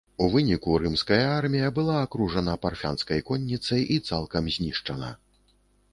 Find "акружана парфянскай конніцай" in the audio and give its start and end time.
2.05-3.81